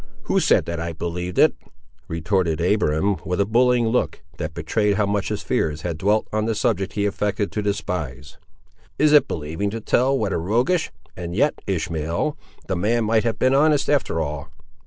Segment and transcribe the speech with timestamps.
[0.23, 1.53] "Who said that I believed it?"
[2.07, 6.45] retorted Abiram with a bullying look, that betrayed how much his fears had dwelt on
[6.45, 8.39] the subject he affected to despise.
[8.97, 12.35] "Is it believing to tell what a roguish—And yet, Ishmael,
[12.65, 14.49] the man might have been honest after all!